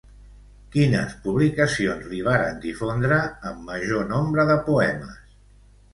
Quines 0.75 1.11
publicacions 1.25 2.09
li 2.13 2.23
varen 2.29 2.57
difondre 2.65 3.19
amb 3.51 3.65
major 3.71 4.11
nombre 4.17 4.47
de 4.53 4.61
poemes. 4.71 5.25